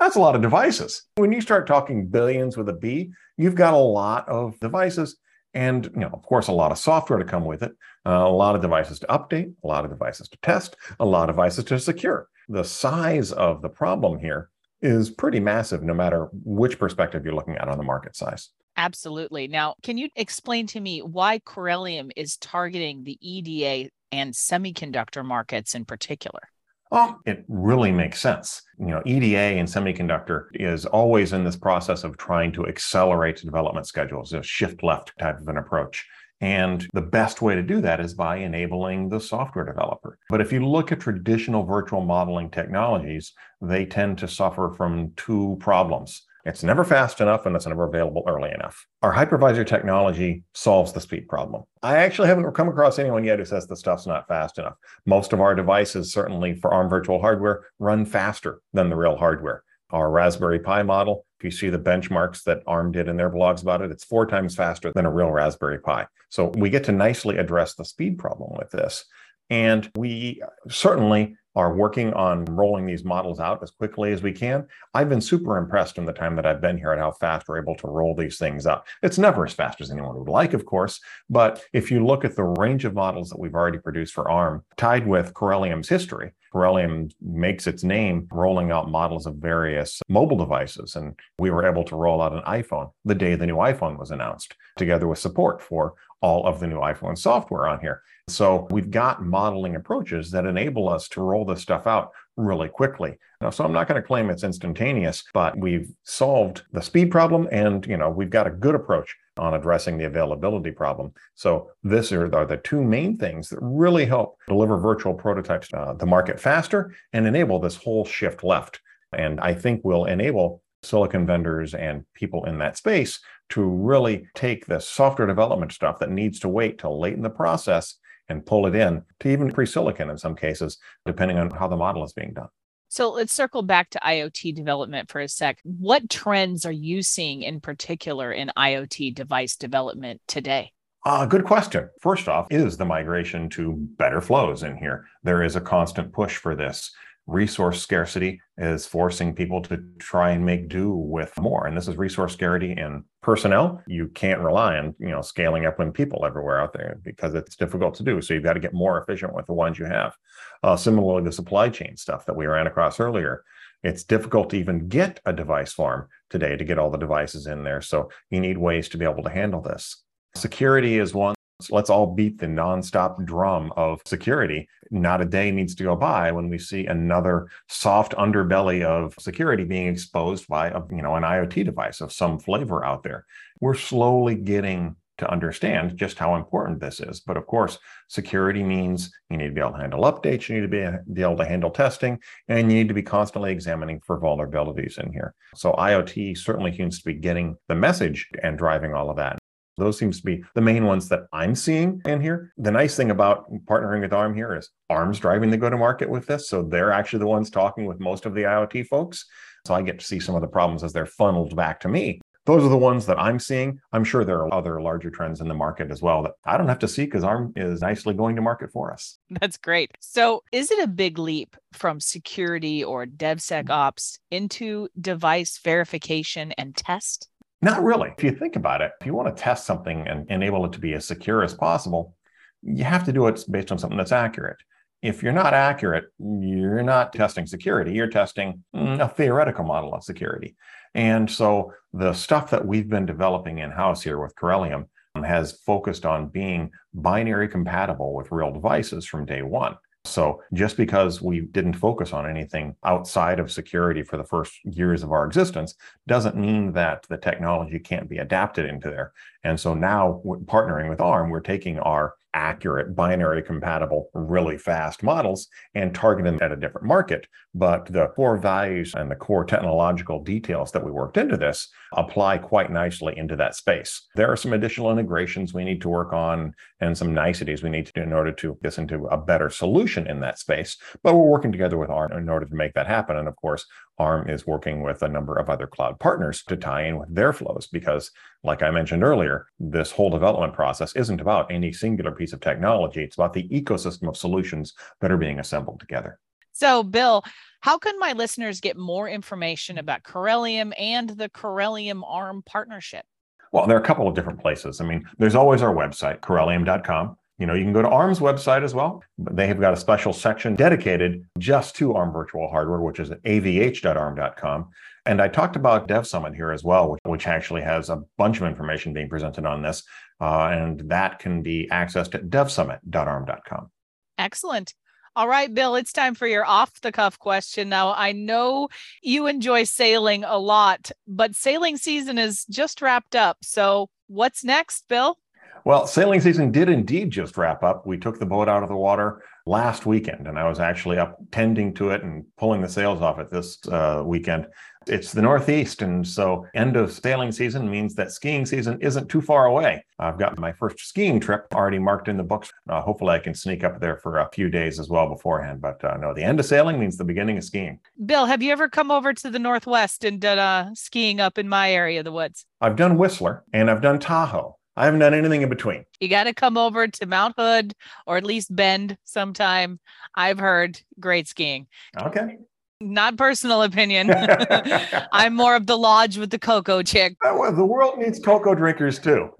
that's 0.00 0.16
a 0.16 0.20
lot 0.20 0.34
of 0.34 0.42
devices. 0.42 1.04
When 1.14 1.30
you 1.30 1.40
start 1.40 1.68
talking 1.68 2.08
billions 2.08 2.56
with 2.56 2.68
a 2.68 2.72
B, 2.72 3.12
you've 3.36 3.54
got 3.54 3.74
a 3.74 3.76
lot 3.76 4.28
of 4.28 4.58
devices 4.58 5.16
and 5.58 5.90
you 5.92 6.00
know 6.00 6.10
of 6.12 6.22
course 6.22 6.46
a 6.46 6.52
lot 6.52 6.70
of 6.70 6.78
software 6.78 7.18
to 7.18 7.24
come 7.24 7.44
with 7.44 7.64
it 7.64 7.72
uh, 8.06 8.24
a 8.24 8.30
lot 8.30 8.54
of 8.54 8.62
devices 8.62 9.00
to 9.00 9.06
update 9.08 9.52
a 9.64 9.66
lot 9.66 9.84
of 9.84 9.90
devices 9.90 10.28
to 10.28 10.38
test 10.40 10.76
a 11.00 11.04
lot 11.04 11.28
of 11.28 11.34
devices 11.34 11.64
to 11.64 11.78
secure. 11.80 12.28
The 12.48 12.62
size 12.62 13.32
of 13.32 13.60
the 13.60 13.68
problem 13.68 14.18
here 14.18 14.50
is 14.80 15.10
pretty 15.10 15.40
massive 15.40 15.82
no 15.82 15.94
matter 15.94 16.28
which 16.32 16.78
perspective 16.78 17.24
you're 17.24 17.34
looking 17.34 17.56
at 17.56 17.68
on 17.68 17.76
the 17.76 17.84
market 17.84 18.14
size. 18.14 18.50
Absolutely. 18.76 19.48
Now 19.48 19.74
can 19.82 19.98
you 19.98 20.08
explain 20.14 20.68
to 20.68 20.80
me 20.80 21.00
why 21.00 21.40
corellium 21.40 22.10
is 22.14 22.36
targeting 22.36 23.02
the 23.02 23.18
eda 23.20 23.90
and 24.12 24.32
semiconductor 24.32 25.24
markets 25.24 25.74
in 25.74 25.84
particular 25.84 26.48
well, 26.90 27.20
it 27.26 27.44
really 27.48 27.92
makes 27.92 28.20
sense. 28.20 28.62
You 28.78 28.86
know, 28.86 29.02
EDA 29.04 29.58
and 29.58 29.68
semiconductor 29.68 30.46
is 30.54 30.86
always 30.86 31.32
in 31.32 31.44
this 31.44 31.56
process 31.56 32.04
of 32.04 32.16
trying 32.16 32.52
to 32.52 32.66
accelerate 32.66 33.36
development 33.36 33.86
schedules, 33.86 34.32
a 34.32 34.42
shift 34.42 34.82
left 34.82 35.12
type 35.18 35.40
of 35.40 35.48
an 35.48 35.58
approach. 35.58 36.06
And 36.40 36.86
the 36.92 37.02
best 37.02 37.42
way 37.42 37.56
to 37.56 37.62
do 37.62 37.80
that 37.80 38.00
is 38.00 38.14
by 38.14 38.36
enabling 38.36 39.08
the 39.08 39.20
software 39.20 39.64
developer. 39.64 40.18
But 40.28 40.40
if 40.40 40.52
you 40.52 40.64
look 40.64 40.92
at 40.92 41.00
traditional 41.00 41.64
virtual 41.64 42.04
modeling 42.04 42.50
technologies, 42.50 43.32
they 43.60 43.84
tend 43.84 44.18
to 44.18 44.28
suffer 44.28 44.72
from 44.76 45.12
two 45.16 45.56
problems. 45.58 46.22
It's 46.48 46.62
never 46.62 46.82
fast 46.82 47.20
enough 47.20 47.44
and 47.44 47.54
it's 47.54 47.66
never 47.66 47.84
available 47.84 48.24
early 48.26 48.50
enough. 48.50 48.86
Our 49.02 49.12
hypervisor 49.12 49.66
technology 49.66 50.44
solves 50.54 50.94
the 50.94 51.00
speed 51.00 51.28
problem. 51.28 51.64
I 51.82 51.98
actually 51.98 52.28
haven't 52.28 52.50
come 52.54 52.70
across 52.70 52.98
anyone 52.98 53.22
yet 53.22 53.38
who 53.38 53.44
says 53.44 53.66
the 53.66 53.76
stuff's 53.76 54.06
not 54.06 54.26
fast 54.28 54.56
enough. 54.56 54.76
Most 55.04 55.34
of 55.34 55.42
our 55.42 55.54
devices, 55.54 56.10
certainly 56.10 56.54
for 56.54 56.72
ARM 56.72 56.88
virtual 56.88 57.20
hardware, 57.20 57.64
run 57.78 58.06
faster 58.06 58.62
than 58.72 58.88
the 58.88 58.96
real 58.96 59.16
hardware. 59.16 59.62
Our 59.90 60.10
Raspberry 60.10 60.58
Pi 60.58 60.82
model, 60.84 61.26
if 61.38 61.44
you 61.44 61.50
see 61.50 61.68
the 61.68 61.78
benchmarks 61.78 62.42
that 62.44 62.62
ARM 62.66 62.92
did 62.92 63.08
in 63.08 63.18
their 63.18 63.30
blogs 63.30 63.60
about 63.60 63.82
it, 63.82 63.90
it's 63.90 64.04
four 64.04 64.24
times 64.26 64.54
faster 64.54 64.90
than 64.94 65.04
a 65.04 65.12
real 65.12 65.30
Raspberry 65.30 65.80
Pi. 65.80 66.06
So 66.30 66.46
we 66.56 66.70
get 66.70 66.84
to 66.84 66.92
nicely 66.92 67.36
address 67.36 67.74
the 67.74 67.84
speed 67.84 68.16
problem 68.16 68.56
with 68.58 68.70
this. 68.70 69.04
And 69.50 69.90
we 69.96 70.42
certainly 70.68 71.36
are 71.58 71.74
working 71.74 72.12
on 72.12 72.44
rolling 72.44 72.86
these 72.86 73.04
models 73.04 73.40
out 73.40 73.60
as 73.64 73.72
quickly 73.72 74.12
as 74.12 74.22
we 74.22 74.32
can. 74.32 74.64
I've 74.94 75.08
been 75.08 75.20
super 75.20 75.58
impressed 75.58 75.98
in 75.98 76.04
the 76.04 76.12
time 76.12 76.36
that 76.36 76.46
I've 76.46 76.60
been 76.60 76.78
here 76.78 76.92
at 76.92 77.00
how 77.00 77.10
fast 77.10 77.48
we're 77.48 77.60
able 77.60 77.74
to 77.76 77.88
roll 77.88 78.14
these 78.14 78.38
things 78.38 78.64
out. 78.64 78.86
It's 79.02 79.18
never 79.18 79.44
as 79.44 79.54
fast 79.54 79.80
as 79.80 79.90
anyone 79.90 80.16
would 80.16 80.28
like, 80.28 80.54
of 80.54 80.64
course, 80.64 81.00
but 81.28 81.64
if 81.72 81.90
you 81.90 82.06
look 82.06 82.24
at 82.24 82.36
the 82.36 82.44
range 82.44 82.84
of 82.84 82.94
models 82.94 83.30
that 83.30 83.40
we've 83.40 83.56
already 83.56 83.78
produced 83.78 84.14
for 84.14 84.30
ARM, 84.30 84.64
tied 84.76 85.06
with 85.06 85.34
Corellium's 85.34 85.88
history, 85.88 86.32
Corellium 86.54 87.12
makes 87.20 87.66
its 87.66 87.84
name 87.84 88.26
rolling 88.30 88.70
out 88.70 88.90
models 88.90 89.26
of 89.26 89.36
various 89.36 90.00
mobile 90.08 90.36
devices. 90.36 90.96
And 90.96 91.18
we 91.38 91.50
were 91.50 91.66
able 91.66 91.84
to 91.84 91.96
roll 91.96 92.22
out 92.22 92.32
an 92.32 92.42
iPhone 92.42 92.92
the 93.04 93.14
day 93.14 93.34
the 93.34 93.46
new 93.46 93.56
iPhone 93.56 93.98
was 93.98 94.10
announced, 94.10 94.54
together 94.76 95.06
with 95.06 95.18
support 95.18 95.60
for 95.60 95.94
all 96.20 96.46
of 96.46 96.60
the 96.60 96.66
new 96.66 96.80
iPhone 96.80 97.16
software 97.16 97.68
on 97.68 97.80
here. 97.80 98.02
So 98.28 98.66
we've 98.70 98.90
got 98.90 99.24
modeling 99.24 99.76
approaches 99.76 100.30
that 100.32 100.46
enable 100.46 100.88
us 100.88 101.08
to 101.10 101.22
roll 101.22 101.44
this 101.44 101.62
stuff 101.62 101.86
out 101.86 102.10
really 102.36 102.68
quickly. 102.68 103.18
Now, 103.40 103.50
so 103.50 103.64
I'm 103.64 103.72
not 103.72 103.88
going 103.88 104.00
to 104.00 104.06
claim 104.06 104.30
it's 104.30 104.44
instantaneous, 104.44 105.24
but 105.32 105.56
we've 105.58 105.90
solved 106.04 106.62
the 106.72 106.82
speed 106.82 107.10
problem 107.10 107.48
and, 107.52 107.86
you 107.86 107.96
know, 107.96 108.10
we've 108.10 108.30
got 108.30 108.46
a 108.46 108.50
good 108.50 108.74
approach 108.74 109.14
on 109.38 109.54
addressing 109.54 109.96
the 109.96 110.06
availability 110.06 110.72
problem. 110.72 111.12
So 111.34 111.70
this 111.82 112.12
are, 112.12 112.34
are 112.34 112.46
the 112.46 112.56
two 112.58 112.82
main 112.82 113.16
things 113.16 113.48
that 113.48 113.60
really 113.60 114.06
help 114.06 114.38
deliver 114.48 114.78
virtual 114.78 115.14
prototypes 115.14 115.68
to 115.68 115.78
uh, 115.78 115.92
the 115.94 116.06
market 116.06 116.40
faster 116.40 116.94
and 117.12 117.26
enable 117.26 117.60
this 117.60 117.76
whole 117.76 118.04
shift 118.04 118.42
left. 118.42 118.80
And 119.12 119.40
I 119.40 119.54
think 119.54 119.84
will 119.84 120.06
enable 120.06 120.62
silicon 120.82 121.26
vendors 121.26 121.74
and 121.74 122.04
people 122.14 122.44
in 122.44 122.58
that 122.58 122.76
space 122.76 123.20
to 123.50 123.62
really 123.62 124.26
take 124.34 124.66
the 124.66 124.80
software 124.80 125.26
development 125.26 125.72
stuff 125.72 125.98
that 125.98 126.10
needs 126.10 126.40
to 126.40 126.48
wait 126.48 126.78
till 126.78 127.00
late 127.00 127.14
in 127.14 127.22
the 127.22 127.30
process 127.30 127.96
and 128.28 128.44
pull 128.44 128.66
it 128.66 128.74
in 128.74 129.02
to 129.20 129.28
even 129.30 129.50
pre-silicon 129.50 130.10
in 130.10 130.18
some 130.18 130.36
cases, 130.36 130.78
depending 131.06 131.38
on 131.38 131.50
how 131.50 131.66
the 131.66 131.76
model 131.76 132.04
is 132.04 132.12
being 132.12 132.32
done. 132.34 132.48
So 132.90 133.10
let's 133.10 133.32
circle 133.32 133.62
back 133.62 133.90
to 133.90 134.00
IoT 134.00 134.54
development 134.54 135.10
for 135.10 135.20
a 135.20 135.28
sec. 135.28 135.60
What 135.62 136.08
trends 136.08 136.64
are 136.64 136.72
you 136.72 137.02
seeing 137.02 137.42
in 137.42 137.60
particular 137.60 138.32
in 138.32 138.50
IoT 138.56 139.14
device 139.14 139.56
development 139.56 140.22
today? 140.26 140.72
Uh, 141.04 141.26
good 141.26 141.44
question. 141.44 141.88
First 142.00 142.28
off, 142.28 142.46
is 142.50 142.76
the 142.76 142.84
migration 142.84 143.48
to 143.50 143.74
better 143.98 144.20
flows 144.20 144.62
in 144.62 144.76
here. 144.76 145.06
There 145.22 145.42
is 145.42 145.54
a 145.54 145.60
constant 145.60 146.12
push 146.12 146.36
for 146.36 146.54
this 146.54 146.90
resource 147.28 147.80
scarcity 147.80 148.40
is 148.56 148.86
forcing 148.86 149.34
people 149.34 149.62
to 149.62 149.84
try 150.00 150.30
and 150.30 150.44
make 150.44 150.68
do 150.68 150.90
with 150.90 151.32
more. 151.38 151.66
And 151.66 151.76
this 151.76 151.86
is 151.86 151.96
resource 151.96 152.32
scarcity 152.32 152.72
in 152.72 153.04
personnel. 153.22 153.80
You 153.86 154.08
can't 154.08 154.40
rely 154.40 154.78
on 154.78 154.96
you 154.98 155.10
know 155.10 155.20
scaling 155.20 155.66
up 155.66 155.78
when 155.78 155.92
people 155.92 156.24
everywhere 156.24 156.60
out 156.60 156.72
there 156.72 156.98
because 157.04 157.34
it's 157.34 157.54
difficult 157.54 157.94
to 157.96 158.02
do. 158.02 158.20
So 158.20 158.34
you've 158.34 158.42
got 158.42 158.54
to 158.54 158.60
get 158.60 158.74
more 158.74 159.00
efficient 159.00 159.34
with 159.34 159.46
the 159.46 159.54
ones 159.54 159.78
you 159.78 159.84
have. 159.84 160.14
Uh, 160.62 160.76
similarly 160.76 161.22
the 161.22 161.32
supply 161.32 161.68
chain 161.68 161.96
stuff 161.96 162.26
that 162.26 162.34
we 162.34 162.46
ran 162.46 162.66
across 162.66 162.98
earlier 162.98 163.44
it's 163.82 164.04
difficult 164.04 164.50
to 164.50 164.56
even 164.56 164.88
get 164.88 165.20
a 165.24 165.32
device 165.32 165.72
farm 165.72 166.08
today 166.30 166.56
to 166.56 166.64
get 166.64 166.78
all 166.78 166.90
the 166.90 166.98
devices 166.98 167.46
in 167.46 167.62
there. 167.62 167.80
So 167.80 168.10
you 168.30 168.40
need 168.40 168.58
ways 168.58 168.88
to 168.90 168.98
be 168.98 169.04
able 169.04 169.22
to 169.22 169.30
handle 169.30 169.62
this. 169.62 170.02
Security 170.34 170.98
is 170.98 171.14
one 171.14 171.34
so 171.60 171.74
let's 171.74 171.90
all 171.90 172.14
beat 172.14 172.38
the 172.38 172.46
nonstop 172.46 173.24
drum 173.24 173.72
of 173.76 174.00
security. 174.06 174.68
Not 174.92 175.20
a 175.20 175.24
day 175.24 175.50
needs 175.50 175.74
to 175.76 175.82
go 175.82 175.96
by 175.96 176.30
when 176.30 176.48
we 176.48 176.58
see 176.58 176.86
another 176.86 177.48
soft 177.68 178.14
underbelly 178.14 178.84
of 178.84 179.14
security 179.18 179.64
being 179.64 179.88
exposed 179.88 180.46
by 180.46 180.68
a, 180.68 180.80
you 180.90 181.02
know 181.02 181.16
an 181.16 181.24
IoT 181.24 181.64
device 181.64 182.00
of 182.00 182.12
some 182.12 182.38
flavor 182.38 182.84
out 182.84 183.02
there. 183.02 183.26
We're 183.60 183.74
slowly 183.74 184.36
getting 184.36 184.94
to 185.18 185.28
understand 185.28 185.96
just 185.96 186.16
how 186.16 186.36
important 186.36 186.78
this 186.78 187.00
is. 187.00 187.18
But 187.18 187.36
of 187.36 187.46
course, 187.46 187.78
security 188.08 188.62
means 188.62 189.10
you 189.28 189.36
need 189.36 189.48
to 189.48 189.52
be 189.52 189.60
able 189.60 189.72
to 189.72 189.78
handle 189.78 190.04
updates, 190.04 190.48
you 190.48 190.54
need 190.54 190.60
to 190.60 190.68
be, 190.68 191.12
be 191.12 191.22
able 191.22 191.38
to 191.38 191.44
handle 191.44 191.70
testing, 191.70 192.20
and 192.46 192.70
you 192.70 192.78
need 192.78 192.86
to 192.86 192.94
be 192.94 193.02
constantly 193.02 193.50
examining 193.50 194.00
for 194.06 194.20
vulnerabilities 194.20 194.96
in 194.96 195.12
here. 195.12 195.34
So 195.56 195.72
IoT 195.72 196.38
certainly 196.38 196.72
seems 196.76 196.98
to 197.00 197.04
be 197.04 197.14
getting 197.14 197.56
the 197.66 197.74
message 197.74 198.28
and 198.44 198.56
driving 198.56 198.94
all 198.94 199.10
of 199.10 199.16
that. 199.16 199.37
Those 199.78 199.98
seems 199.98 200.18
to 200.18 200.26
be 200.26 200.44
the 200.54 200.60
main 200.60 200.84
ones 200.84 201.08
that 201.08 201.22
I'm 201.32 201.54
seeing 201.54 202.02
in 202.04 202.20
here. 202.20 202.52
The 202.58 202.70
nice 202.70 202.96
thing 202.96 203.10
about 203.10 203.50
partnering 203.66 204.02
with 204.02 204.12
ARM 204.12 204.34
here 204.34 204.54
is 204.54 204.70
ARM's 204.90 205.20
driving 205.20 205.50
the 205.50 205.56
go 205.56 205.70
to 205.70 205.76
market 205.76 206.10
with 206.10 206.26
this. 206.26 206.48
So 206.48 206.62
they're 206.62 206.92
actually 206.92 207.20
the 207.20 207.26
ones 207.26 207.50
talking 207.50 207.86
with 207.86 208.00
most 208.00 208.26
of 208.26 208.34
the 208.34 208.42
IoT 208.42 208.86
folks. 208.86 209.24
So 209.66 209.74
I 209.74 209.82
get 209.82 209.98
to 209.98 210.04
see 210.04 210.20
some 210.20 210.34
of 210.34 210.40
the 210.40 210.48
problems 210.48 210.82
as 210.82 210.92
they're 210.92 211.06
funneled 211.06 211.56
back 211.56 211.80
to 211.80 211.88
me. 211.88 212.20
Those 212.48 212.64
are 212.64 212.70
the 212.70 212.78
ones 212.78 213.04
that 213.04 213.20
I'm 213.20 213.38
seeing. 213.38 213.78
I'm 213.92 214.04
sure 214.04 214.24
there 214.24 214.38
are 214.38 214.54
other 214.54 214.80
larger 214.80 215.10
trends 215.10 215.42
in 215.42 215.48
the 215.48 215.54
market 215.54 215.90
as 215.90 216.00
well 216.00 216.22
that 216.22 216.32
I 216.46 216.56
don't 216.56 216.68
have 216.68 216.78
to 216.78 216.88
see 216.88 217.04
because 217.04 217.22
ARM 217.22 217.52
is 217.56 217.82
nicely 217.82 218.14
going 218.14 218.36
to 218.36 218.42
market 218.42 218.72
for 218.72 218.90
us. 218.90 219.18
That's 219.28 219.58
great. 219.58 219.90
So, 220.00 220.42
is 220.50 220.70
it 220.70 220.82
a 220.82 220.88
big 220.88 221.18
leap 221.18 221.56
from 221.74 222.00
security 222.00 222.82
or 222.82 223.04
DevSecOps 223.04 224.20
into 224.30 224.88
device 224.98 225.60
verification 225.62 226.52
and 226.52 226.74
test? 226.74 227.28
Not 227.60 227.82
really. 227.82 228.12
If 228.16 228.22
you 228.22 228.30
think 228.30 228.56
about 228.56 228.82
it, 228.82 228.92
if 229.00 229.06
you 229.06 229.14
want 229.14 229.34
to 229.34 229.42
test 229.42 229.66
something 229.66 230.06
and 230.06 230.30
enable 230.30 230.64
it 230.64 230.72
to 230.72 230.80
be 230.80 230.94
as 230.94 231.06
secure 231.06 231.42
as 231.42 231.54
possible, 231.54 232.14
you 232.62 232.84
have 232.84 233.04
to 233.04 233.12
do 233.12 233.26
it 233.26 233.44
based 233.50 233.72
on 233.72 233.78
something 233.78 233.98
that's 233.98 234.12
accurate. 234.12 234.58
If 235.02 235.22
you're 235.22 235.32
not 235.32 235.54
accurate, 235.54 236.04
you're 236.18 236.82
not 236.82 237.12
testing 237.12 237.46
security, 237.46 237.92
you're 237.92 238.08
testing 238.08 238.64
mm, 238.74 239.00
a 239.00 239.08
theoretical 239.08 239.64
model 239.64 239.94
of 239.94 240.02
security. 240.02 240.56
And 240.94 241.30
so 241.30 241.72
the 241.92 242.12
stuff 242.12 242.50
that 242.50 242.66
we've 242.66 242.88
been 242.88 243.06
developing 243.06 243.58
in 243.58 243.70
house 243.70 244.02
here 244.02 244.20
with 244.20 244.34
Corellium 244.34 244.86
has 245.24 245.52
focused 245.66 246.06
on 246.06 246.28
being 246.28 246.70
binary 246.94 247.48
compatible 247.48 248.14
with 248.14 248.30
real 248.30 248.52
devices 248.52 249.04
from 249.06 249.24
day 249.24 249.42
one. 249.42 249.76
So 250.08 250.42
just 250.52 250.76
because 250.76 251.22
we 251.22 251.40
didn't 251.40 251.74
focus 251.74 252.12
on 252.12 252.28
anything 252.28 252.74
outside 252.84 253.38
of 253.38 253.50
security 253.50 254.02
for 254.02 254.16
the 254.16 254.24
first 254.24 254.58
years 254.64 255.02
of 255.02 255.12
our 255.12 255.26
existence 255.26 255.74
doesn't 256.06 256.36
mean 256.36 256.72
that 256.72 257.06
the 257.08 257.16
technology 257.16 257.78
can't 257.78 258.08
be 258.08 258.18
adapted 258.18 258.66
into 258.66 258.88
there. 258.88 259.12
And 259.44 259.58
so 259.58 259.74
now 259.74 260.20
partnering 260.24 260.88
with 260.88 261.00
ARM, 261.00 261.30
we're 261.30 261.40
taking 261.40 261.78
our 261.78 262.14
accurate 262.38 262.94
binary 262.94 263.42
compatible 263.42 264.10
really 264.14 264.56
fast 264.56 265.02
models 265.02 265.48
and 265.74 265.92
target 265.92 266.24
them 266.24 266.38
at 266.40 266.52
a 266.52 266.56
different 266.56 266.86
market. 266.86 267.26
But 267.52 267.86
the 267.86 268.06
core 268.14 268.36
values 268.36 268.94
and 268.94 269.10
the 269.10 269.16
core 269.16 269.44
technological 269.44 270.22
details 270.22 270.70
that 270.72 270.84
we 270.84 270.92
worked 270.92 271.16
into 271.16 271.36
this 271.36 271.68
apply 271.92 272.38
quite 272.38 272.70
nicely 272.70 273.14
into 273.16 273.34
that 273.36 273.56
space. 273.56 274.06
There 274.14 274.30
are 274.30 274.36
some 274.36 274.52
additional 274.52 274.92
integrations 274.92 275.52
we 275.52 275.64
need 275.64 275.80
to 275.80 275.88
work 275.88 276.12
on 276.12 276.54
and 276.80 276.96
some 276.96 277.12
niceties 277.12 277.62
we 277.62 277.70
need 277.70 277.86
to 277.86 277.92
do 277.92 278.02
in 278.02 278.12
order 278.12 278.32
to 278.32 278.56
get 278.62 278.78
into 278.78 279.06
a 279.06 279.16
better 279.16 279.50
solution 279.50 280.06
in 280.06 280.20
that 280.20 280.38
space. 280.38 280.76
But 281.02 281.14
we're 281.14 281.34
working 281.34 281.50
together 281.50 281.76
with 281.76 281.90
arm 281.90 282.12
in 282.12 282.28
order 282.28 282.46
to 282.46 282.54
make 282.54 282.74
that 282.74 282.86
happen. 282.86 283.16
And 283.16 283.26
of 283.26 283.34
course 283.34 283.66
arm 283.98 284.28
is 284.28 284.46
working 284.46 284.82
with 284.82 285.02
a 285.02 285.08
number 285.08 285.36
of 285.36 285.50
other 285.50 285.66
cloud 285.66 285.98
partners 285.98 286.42
to 286.44 286.56
tie 286.56 286.86
in 286.86 286.98
with 286.98 287.14
their 287.14 287.32
flows 287.32 287.66
because 287.66 288.10
like 288.44 288.62
i 288.62 288.70
mentioned 288.70 289.02
earlier 289.02 289.46
this 289.58 289.90
whole 289.90 290.10
development 290.10 290.54
process 290.54 290.94
isn't 290.96 291.20
about 291.20 291.50
any 291.50 291.72
singular 291.72 292.12
piece 292.12 292.32
of 292.32 292.40
technology. 292.40 293.02
It's 293.02 293.16
about 293.16 293.32
the 293.32 293.48
ecosystem 293.48 294.08
of 294.08 294.16
solutions 294.16 294.74
that 295.00 295.10
are 295.10 295.16
being 295.16 295.38
assembled 295.38 295.80
together. 295.80 296.18
So, 296.52 296.82
Bill, 296.82 297.22
how 297.60 297.78
can 297.78 297.98
my 297.98 298.12
listeners 298.12 298.60
get 298.60 298.76
more 298.76 299.08
information 299.08 299.78
about 299.78 300.02
Corellium 300.02 300.72
and 300.78 301.10
the 301.10 301.28
Corellium 301.28 302.02
ARM 302.06 302.42
partnership? 302.42 303.04
Well, 303.52 303.66
there 303.66 303.76
are 303.76 303.80
a 303.80 303.84
couple 303.84 304.08
of 304.08 304.14
different 304.14 304.40
places. 304.40 304.80
I 304.80 304.84
mean, 304.84 305.08
there's 305.18 305.34
always 305.34 305.62
our 305.62 305.74
website, 305.74 306.20
corellium.com. 306.20 307.16
You 307.38 307.46
know, 307.46 307.54
you 307.54 307.62
can 307.62 307.72
go 307.72 307.82
to 307.82 307.88
ARM's 307.88 308.18
website 308.18 308.64
as 308.64 308.74
well. 308.74 309.02
But 309.18 309.36
they 309.36 309.46
have 309.46 309.60
got 309.60 309.72
a 309.72 309.76
special 309.76 310.12
section 310.12 310.56
dedicated 310.56 311.24
just 311.38 311.76
to 311.76 311.94
ARM 311.94 312.12
virtual 312.12 312.48
hardware, 312.48 312.80
which 312.80 312.98
is 313.00 313.10
avh.arm.com. 313.10 314.70
And 315.06 315.22
I 315.22 315.28
talked 315.28 315.56
about 315.56 315.88
Dev 315.88 316.06
Summit 316.06 316.34
here 316.34 316.50
as 316.50 316.64
well, 316.64 316.90
which, 316.90 317.00
which 317.04 317.26
actually 317.26 317.62
has 317.62 317.88
a 317.88 318.02
bunch 318.18 318.40
of 318.40 318.46
information 318.46 318.92
being 318.92 319.08
presented 319.08 319.46
on 319.46 319.62
this. 319.62 319.84
Uh, 320.20 320.48
and 320.48 320.90
that 320.90 321.18
can 321.18 321.42
be 321.42 321.68
accessed 321.70 322.14
at 322.14 322.28
devsummit.arm.com. 322.28 323.70
Excellent. 324.18 324.74
All 325.16 325.26
right, 325.26 325.52
Bill, 325.52 325.74
it's 325.76 325.92
time 325.92 326.14
for 326.14 326.26
your 326.26 326.44
off 326.44 326.80
the 326.80 326.92
cuff 326.92 327.18
question. 327.18 327.68
Now, 327.68 327.92
I 327.92 328.12
know 328.12 328.68
you 329.02 329.26
enjoy 329.26 329.64
sailing 329.64 330.24
a 330.24 330.38
lot, 330.38 330.92
but 331.06 331.34
sailing 331.34 331.76
season 331.76 332.18
is 332.18 332.44
just 332.50 332.82
wrapped 332.82 333.16
up. 333.16 333.38
So, 333.42 333.90
what's 334.06 334.44
next, 334.44 334.86
Bill? 334.88 335.18
Well, 335.64 335.86
sailing 335.86 336.20
season 336.20 336.50
did 336.50 336.68
indeed 336.68 337.10
just 337.10 337.36
wrap 337.36 337.62
up. 337.62 337.86
We 337.86 337.98
took 337.98 338.18
the 338.18 338.26
boat 338.26 338.48
out 338.48 338.62
of 338.62 338.68
the 338.68 338.76
water 338.76 339.22
last 339.44 339.86
weekend, 339.86 340.26
and 340.26 340.38
I 340.38 340.48
was 340.48 340.60
actually 340.60 340.98
up 340.98 341.18
tending 341.30 341.74
to 341.74 341.90
it 341.90 342.02
and 342.02 342.24
pulling 342.36 342.62
the 342.62 342.68
sails 342.68 343.02
off 343.02 343.18
it 343.18 343.30
this 343.30 343.58
uh, 343.68 344.02
weekend. 344.04 344.46
It's 344.86 345.12
the 345.12 345.20
Northeast, 345.20 345.82
and 345.82 346.06
so 346.06 346.46
end 346.54 346.76
of 346.76 346.92
sailing 346.92 347.32
season 347.32 347.70
means 347.70 347.94
that 347.96 348.12
skiing 348.12 348.46
season 348.46 348.78
isn't 348.80 349.08
too 349.08 349.20
far 349.20 349.44
away. 349.44 349.84
I've 349.98 350.18
got 350.18 350.38
my 350.38 350.52
first 350.52 350.78
skiing 350.78 351.20
trip 351.20 351.46
already 351.54 351.78
marked 351.78 352.08
in 352.08 352.16
the 352.16 352.22
books. 352.22 352.50
Uh, 352.66 352.80
hopefully, 352.80 353.14
I 353.14 353.18
can 353.18 353.34
sneak 353.34 353.64
up 353.64 353.80
there 353.80 353.98
for 353.98 354.20
a 354.20 354.30
few 354.32 354.48
days 354.48 354.80
as 354.80 354.88
well 354.88 355.08
beforehand. 355.08 355.60
But 355.60 355.84
uh, 355.84 355.98
no, 355.98 356.14
the 356.14 356.22
end 356.22 356.40
of 356.40 356.46
sailing 356.46 356.80
means 356.80 356.96
the 356.96 357.04
beginning 357.04 357.36
of 357.36 357.44
skiing. 357.44 357.80
Bill, 358.06 358.24
have 358.24 358.42
you 358.42 358.52
ever 358.52 358.68
come 358.70 358.90
over 358.90 359.12
to 359.12 359.30
the 359.30 359.38
Northwest 359.38 360.04
and 360.04 360.18
done 360.18 360.38
uh, 360.38 360.74
skiing 360.74 361.20
up 361.20 361.36
in 361.36 361.48
my 361.48 361.70
area 361.70 361.98
of 361.98 362.06
the 362.06 362.12
woods? 362.12 362.46
I've 362.62 362.76
done 362.76 362.96
Whistler 362.96 363.44
and 363.52 363.70
I've 363.70 363.82
done 363.82 363.98
Tahoe. 363.98 364.57
I 364.78 364.84
haven't 364.84 365.00
done 365.00 365.12
anything 365.12 365.42
in 365.42 365.48
between. 365.48 365.84
You 365.98 366.08
got 366.08 366.24
to 366.24 366.32
come 366.32 366.56
over 366.56 366.86
to 366.86 367.06
Mount 367.06 367.34
Hood 367.36 367.74
or 368.06 368.16
at 368.16 368.24
least 368.24 368.54
Bend 368.54 368.96
sometime. 369.02 369.80
I've 370.14 370.38
heard 370.38 370.80
great 371.00 371.26
skiing. 371.26 371.66
Okay. 372.00 372.38
Not 372.80 373.16
personal 373.16 373.64
opinion. 373.64 374.08
I'm 375.12 375.34
more 375.34 375.56
of 375.56 375.66
the 375.66 375.76
lodge 375.76 376.16
with 376.16 376.30
the 376.30 376.38
cocoa 376.38 376.82
chick. 376.82 377.16
Well, 377.24 377.52
the 377.52 377.64
world 377.64 377.98
needs 377.98 378.20
cocoa 378.20 378.54
drinkers 378.54 379.00
too. 379.00 379.30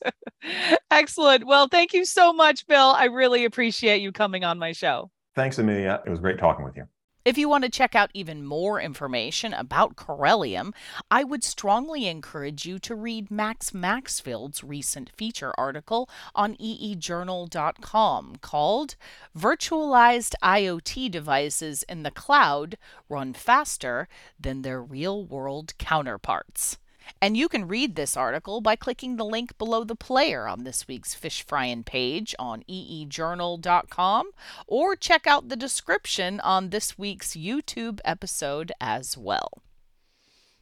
Excellent. 0.90 1.46
Well, 1.46 1.68
thank 1.68 1.92
you 1.92 2.06
so 2.06 2.32
much, 2.32 2.66
Bill. 2.66 2.94
I 2.96 3.04
really 3.04 3.44
appreciate 3.44 4.00
you 4.00 4.10
coming 4.10 4.42
on 4.42 4.58
my 4.58 4.72
show. 4.72 5.10
Thanks, 5.34 5.58
Amelia. 5.58 6.02
It 6.06 6.08
was 6.08 6.20
great 6.20 6.38
talking 6.38 6.64
with 6.64 6.76
you. 6.76 6.84
If 7.26 7.36
you 7.36 7.48
want 7.48 7.64
to 7.64 7.70
check 7.70 7.96
out 7.96 8.12
even 8.14 8.44
more 8.44 8.80
information 8.80 9.52
about 9.52 9.96
Corellium, 9.96 10.72
I 11.10 11.24
would 11.24 11.42
strongly 11.42 12.06
encourage 12.06 12.64
you 12.64 12.78
to 12.78 12.94
read 12.94 13.32
Max 13.32 13.72
Maxfield's 13.72 14.62
recent 14.62 15.10
feature 15.10 15.52
article 15.58 16.08
on 16.36 16.54
eejournal.com 16.54 18.36
called 18.42 18.94
Virtualized 19.36 20.34
IoT 20.40 21.10
Devices 21.10 21.82
in 21.88 22.04
the 22.04 22.12
Cloud 22.12 22.78
Run 23.08 23.32
Faster 23.32 24.06
Than 24.38 24.62
Their 24.62 24.80
Real 24.80 25.24
World 25.24 25.76
Counterparts. 25.78 26.78
And 27.20 27.36
you 27.36 27.48
can 27.48 27.68
read 27.68 27.94
this 27.94 28.16
article 28.16 28.60
by 28.60 28.76
clicking 28.76 29.16
the 29.16 29.24
link 29.24 29.56
below 29.58 29.84
the 29.84 29.94
player 29.94 30.46
on 30.46 30.64
this 30.64 30.86
week's 30.86 31.14
Fish 31.14 31.44
Frying 31.46 31.84
page 31.84 32.34
on 32.38 32.62
eejournal.com 32.68 34.30
or 34.66 34.96
check 34.96 35.26
out 35.26 35.48
the 35.48 35.56
description 35.56 36.40
on 36.40 36.70
this 36.70 36.98
week's 36.98 37.32
YouTube 37.32 38.00
episode 38.04 38.72
as 38.80 39.16
well. 39.16 39.62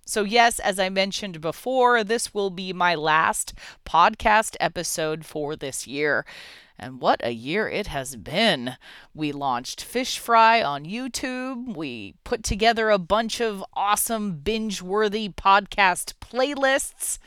So, 0.07 0.23
yes, 0.23 0.59
as 0.59 0.79
I 0.79 0.91
mentioned 0.91 1.41
before, 1.41 2.05
this 2.05 2.35
will 2.35 2.51
be 2.51 2.73
my 2.75 2.95
last 2.95 3.55
podcast 3.87 4.55
episode 4.61 5.25
for 5.25 5.57
this 5.57 5.87
year. 5.87 6.27
And 6.79 7.01
what 7.01 7.21
a 7.25 7.33
year 7.33 7.69
it 7.69 7.87
has 7.87 8.17
been. 8.17 8.77
We 9.15 9.33
launched 9.33 9.85
Fish 9.85 10.19
Fry 10.19 10.63
on 10.63 10.85
YouTube. 10.85 11.77
We 11.77 12.15
put 12.25 12.43
together 12.43 12.91
a 12.91 12.99
bunch 12.99 13.41
of 13.41 13.65
awesome 13.75 14.39
binge 14.39 14.83
worthy 14.83 15.29
podcast 15.29 16.15
playlists. 16.21 17.19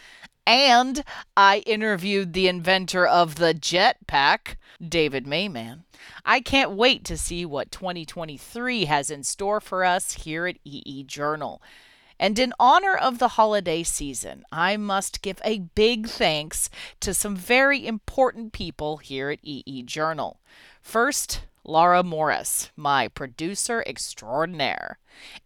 And 0.46 1.04
I 1.36 1.60
interviewed 1.66 2.34
the 2.34 2.48
inventor 2.48 3.06
of 3.06 3.36
the 3.36 3.54
jetpack, 3.54 4.56
David 4.86 5.26
Mayman. 5.26 5.84
I 6.26 6.40
can't 6.40 6.72
wait 6.72 7.04
to 7.06 7.18
see 7.18 7.46
what 7.46 7.72
2023 7.72 8.86
has 8.86 9.10
in 9.10 9.24
store 9.24 9.60
for 9.60 9.84
us 9.84 10.14
here 10.14 10.48
at 10.48 10.58
EE 10.64 11.04
Journal. 11.04 11.62
And 12.20 12.40
in 12.40 12.54
honor 12.60 12.96
of 12.96 13.20
the 13.20 13.30
holiday 13.30 13.84
season, 13.84 14.44
I 14.52 14.78
must 14.78 15.22
give 15.22 15.40
a 15.44 15.60
big 15.60 16.08
thanks 16.08 16.70
to 17.00 17.14
some 17.14 17.36
very 17.36 17.86
important 17.86 18.54
people 18.54 18.98
here 18.98 19.30
at 19.30 19.40
EE 19.44 19.84
Journal. 19.84 20.40
First, 20.82 21.42
Laura 21.64 22.02
Morris, 22.02 22.72
my 22.78 23.10
producer 23.10 23.84
extraordinaire. 23.86 25.00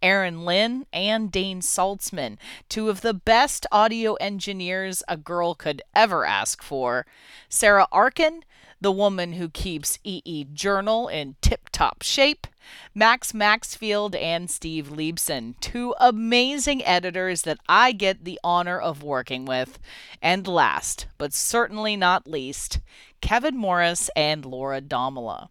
Aaron 0.03 0.45
Lynn 0.45 0.85
and 0.93 1.31
Dane 1.31 1.61
Saltzman, 1.61 2.37
two 2.69 2.89
of 2.89 3.01
the 3.01 3.13
best 3.13 3.65
audio 3.71 4.13
engineers 4.15 5.01
a 5.07 5.17
girl 5.17 5.55
could 5.55 5.81
ever 5.95 6.25
ask 6.25 6.61
for. 6.61 7.07
Sarah 7.49 7.87
Arkin, 7.91 8.43
the 8.81 8.91
woman 8.91 9.33
who 9.33 9.47
keeps 9.47 9.99
EE 10.03 10.45
Journal 10.53 11.07
in 11.07 11.35
tip 11.39 11.69
top 11.71 12.01
shape. 12.01 12.47
Max 12.93 13.33
Maxfield 13.33 14.15
and 14.15 14.49
Steve 14.49 14.91
Leibson, 14.91 15.55
two 15.61 15.93
amazing 15.99 16.83
editors 16.83 17.43
that 17.43 17.59
I 17.69 17.91
get 17.91 18.25
the 18.25 18.39
honor 18.43 18.79
of 18.79 19.03
working 19.03 19.45
with. 19.45 19.79
And 20.21 20.47
last, 20.47 21.07
but 21.17 21.33
certainly 21.33 21.95
not 21.95 22.27
least, 22.27 22.79
Kevin 23.21 23.57
Morris 23.57 24.09
and 24.15 24.45
Laura 24.45 24.81
Domela. 24.81 25.49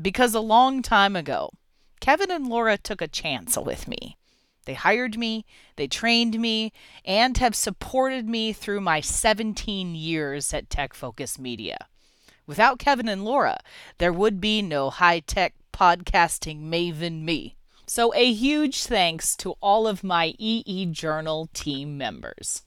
Because 0.00 0.34
a 0.34 0.40
long 0.40 0.82
time 0.82 1.16
ago, 1.16 1.50
Kevin 2.00 2.30
and 2.30 2.46
Laura 2.46 2.78
took 2.78 3.02
a 3.02 3.08
chance 3.08 3.56
with 3.56 3.88
me. 3.88 4.16
They 4.64 4.74
hired 4.74 5.16
me, 5.16 5.46
they 5.76 5.88
trained 5.88 6.38
me, 6.38 6.72
and 7.04 7.36
have 7.38 7.54
supported 7.54 8.28
me 8.28 8.52
through 8.52 8.82
my 8.82 9.00
17 9.00 9.94
years 9.94 10.52
at 10.52 10.68
Tech 10.68 10.92
Focus 10.92 11.38
Media. 11.38 11.88
Without 12.48 12.78
Kevin 12.78 13.10
and 13.10 13.26
Laura, 13.26 13.60
there 13.98 14.12
would 14.12 14.40
be 14.40 14.62
no 14.62 14.88
high 14.88 15.20
tech 15.20 15.52
podcasting 15.70 16.62
maven 16.62 17.20
me. 17.22 17.56
So, 17.86 18.12
a 18.14 18.32
huge 18.32 18.84
thanks 18.84 19.36
to 19.36 19.56
all 19.60 19.86
of 19.86 20.02
my 20.02 20.34
EE 20.38 20.86
Journal 20.86 21.50
team 21.52 21.98
members. 21.98 22.62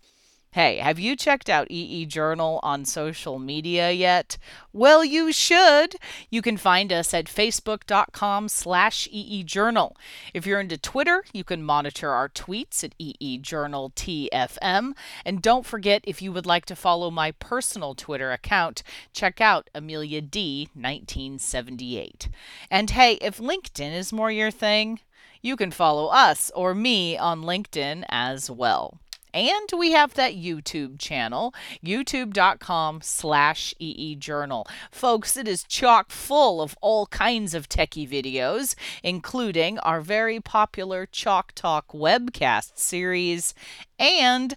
Hey, 0.53 0.79
have 0.79 0.99
you 0.99 1.15
checked 1.15 1.49
out 1.49 1.71
EE 1.71 2.05
Journal 2.07 2.59
on 2.61 2.83
social 2.83 3.39
media 3.39 3.89
yet? 3.89 4.37
Well, 4.73 5.05
you 5.05 5.31
should. 5.31 5.95
You 6.29 6.41
can 6.41 6.57
find 6.57 6.91
us 6.91 7.13
at 7.13 7.27
facebook.com 7.27 8.49
slash 8.49 9.07
eejournal. 9.13 9.93
If 10.33 10.45
you're 10.45 10.59
into 10.59 10.77
Twitter, 10.77 11.23
you 11.31 11.45
can 11.45 11.63
monitor 11.63 12.09
our 12.09 12.27
tweets 12.27 12.83
at 12.83 12.97
eejournaltfm. 12.99 14.93
And 15.23 15.41
don't 15.41 15.65
forget, 15.65 16.03
if 16.03 16.21
you 16.21 16.33
would 16.33 16.45
like 16.45 16.65
to 16.65 16.75
follow 16.75 17.09
my 17.09 17.31
personal 17.31 17.95
Twitter 17.95 18.33
account, 18.33 18.83
check 19.13 19.39
out 19.39 19.69
Amelia 19.73 20.19
D 20.19 20.67
1978. 20.73 22.27
And 22.69 22.89
hey, 22.89 23.13
if 23.21 23.37
LinkedIn 23.37 23.95
is 23.95 24.11
more 24.11 24.29
your 24.29 24.51
thing, 24.51 24.99
you 25.41 25.55
can 25.55 25.71
follow 25.71 26.07
us 26.07 26.51
or 26.53 26.75
me 26.75 27.17
on 27.17 27.43
LinkedIn 27.43 28.03
as 28.09 28.51
well. 28.51 28.99
And 29.33 29.69
we 29.77 29.91
have 29.91 30.13
that 30.15 30.33
YouTube 30.33 30.99
channel, 30.99 31.53
youtube.com 31.83 33.01
slash 33.01 33.73
eejournal. 33.79 34.65
Folks, 34.91 35.37
it 35.37 35.47
is 35.47 35.63
chock 35.63 36.11
full 36.11 36.61
of 36.61 36.77
all 36.81 37.07
kinds 37.07 37.53
of 37.53 37.69
techie 37.69 38.09
videos, 38.09 38.75
including 39.03 39.79
our 39.79 40.01
very 40.01 40.39
popular 40.39 41.05
Chalk 41.05 41.53
Talk 41.53 41.89
webcast 41.89 42.77
series 42.77 43.53
and 43.97 44.55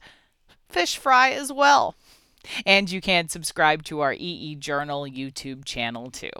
Fish 0.68 0.96
Fry 0.96 1.30
as 1.30 1.52
well. 1.52 1.94
And 2.66 2.90
you 2.90 3.00
can 3.00 3.28
subscribe 3.28 3.84
to 3.84 4.00
our 4.00 4.12
EE 4.12 4.56
Journal 4.56 5.04
YouTube 5.04 5.64
channel 5.64 6.10
too. 6.10 6.30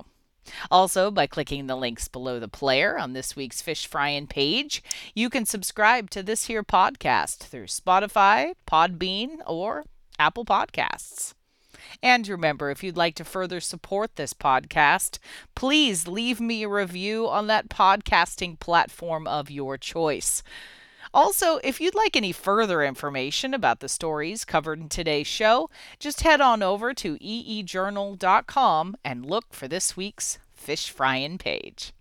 Also, 0.70 1.10
by 1.10 1.26
clicking 1.26 1.66
the 1.66 1.76
links 1.76 2.08
below 2.08 2.38
the 2.38 2.48
player 2.48 2.98
on 2.98 3.12
this 3.12 3.34
week's 3.34 3.62
Fish 3.62 3.88
Fryin' 3.88 4.28
page, 4.28 4.82
you 5.14 5.30
can 5.30 5.46
subscribe 5.46 6.10
to 6.10 6.22
this 6.22 6.46
here 6.46 6.62
podcast 6.62 7.38
through 7.38 7.66
Spotify, 7.66 8.52
Podbean, 8.66 9.38
or 9.46 9.84
Apple 10.18 10.44
Podcasts. 10.44 11.34
And 12.02 12.26
remember, 12.28 12.70
if 12.70 12.82
you'd 12.82 12.96
like 12.96 13.14
to 13.16 13.24
further 13.24 13.60
support 13.60 14.16
this 14.16 14.32
podcast, 14.32 15.18
please 15.54 16.06
leave 16.06 16.40
me 16.40 16.62
a 16.62 16.68
review 16.68 17.28
on 17.28 17.46
that 17.48 17.68
podcasting 17.68 18.58
platform 18.58 19.26
of 19.26 19.50
your 19.50 19.76
choice. 19.76 20.42
Also, 21.14 21.60
if 21.62 21.80
you'd 21.80 21.94
like 21.94 22.16
any 22.16 22.32
further 22.32 22.82
information 22.82 23.54
about 23.54 23.78
the 23.78 23.88
stories 23.88 24.44
covered 24.44 24.80
in 24.80 24.88
today's 24.88 25.28
show, 25.28 25.70
just 26.00 26.22
head 26.22 26.40
on 26.40 26.60
over 26.60 26.92
to 26.92 27.16
eejournal.com 27.18 28.96
and 29.04 29.24
look 29.24 29.54
for 29.54 29.68
this 29.68 29.96
week's 29.96 30.40
Fish 30.52 30.92
Fryin' 30.92 31.38
page. 31.38 31.92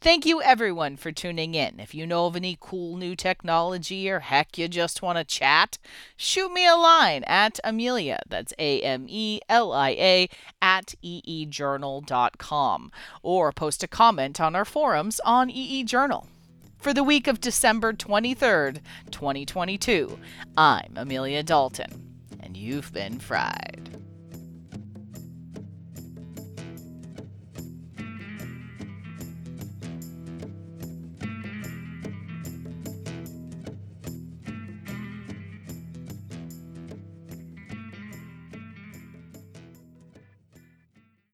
Thank 0.00 0.24
you 0.24 0.40
everyone 0.40 0.96
for 0.96 1.12
tuning 1.12 1.54
in. 1.54 1.78
If 1.78 1.94
you 1.94 2.06
know 2.06 2.24
of 2.24 2.36
any 2.36 2.56
cool 2.58 2.96
new 2.96 3.14
technology 3.14 4.08
or 4.10 4.20
heck 4.20 4.56
you 4.56 4.66
just 4.66 5.02
want 5.02 5.18
to 5.18 5.24
chat, 5.24 5.76
shoot 6.16 6.50
me 6.50 6.66
a 6.66 6.74
line 6.74 7.24
at 7.24 7.60
Amelia, 7.62 8.20
that's 8.26 8.54
A 8.58 8.80
M 8.80 9.04
E 9.10 9.40
L 9.50 9.74
I 9.74 9.90
A, 9.90 10.28
at 10.62 10.94
eejournal.com, 11.04 12.92
or 13.22 13.52
post 13.52 13.82
a 13.82 13.88
comment 13.88 14.40
on 14.40 14.56
our 14.56 14.64
forums 14.64 15.20
on 15.22 15.50
eejournal. 15.50 16.28
For 16.78 16.94
the 16.94 17.02
week 17.02 17.26
of 17.26 17.40
December 17.40 17.92
23rd, 17.92 18.80
2022, 19.10 20.16
I'm 20.56 20.92
Amelia 20.94 21.42
Dalton, 21.42 22.14
and 22.38 22.56
you've 22.56 22.92
been 22.92 23.18
fried. 23.18 24.00